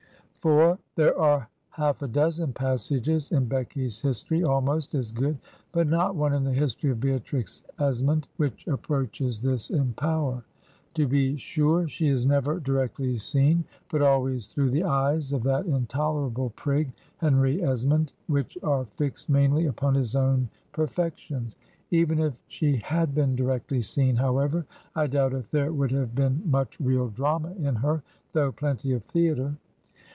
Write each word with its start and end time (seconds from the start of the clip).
IV 0.43 0.79
There 0.95 1.15
are 1.19 1.47
half 1.69 2.01
a 2.01 2.07
dozen 2.07 2.51
passages 2.51 3.31
in 3.31 3.45
Becky's 3.45 4.01
history 4.01 4.43
almost 4.43 4.95
as 4.95 5.11
good, 5.11 5.37
but 5.71 5.85
not 5.87 6.15
one 6.15 6.33
in 6.33 6.43
the 6.43 6.51
history 6.51 6.89
of 6.89 6.99
Beatrix 6.99 7.61
Esmond 7.79 8.27
which 8.37 8.65
approaches 8.65 9.39
this 9.39 9.69
in 9.69 9.93
power. 9.93 10.43
To 10.95 11.07
be 11.07 11.37
sure 11.37 11.87
she 11.87 12.07
is 12.07 12.25
never 12.25 12.59
directly 12.59 13.17
seen, 13.19 13.63
but 13.91 14.01
always 14.01 14.47
through 14.47 14.71
the 14.71 14.83
eyes 14.83 15.31
of 15.31 15.43
that 15.43 15.67
intolerable 15.67 16.49
prig 16.55 16.91
Henry 17.17 17.61
Esmond, 17.63 18.11
which 18.25 18.57
are 18.63 18.85
fixed 18.97 19.29
mainly 19.29 19.67
upon 19.67 19.93
his 19.93 20.15
own 20.15 20.49
perfections. 20.71 21.55
Even 21.91 22.17
if 22.19 22.41
she 22.47 22.77
had 22.77 23.13
been 23.13 23.35
directly 23.35 23.79
seen, 23.81 24.15
however, 24.15 24.65
I 24.95 25.05
doubt 25.05 25.33
if 25.35 25.51
there 25.51 25.71
would 25.71 25.91
have 25.91 26.15
been 26.15 26.41
much 26.49 26.79
real 26.79 27.09
drama 27.09 27.53
in 27.59 27.75
her, 27.75 28.01
though 28.33 28.51
plenty 28.51 28.93
of 28.93 29.03
theatre. 29.03 29.53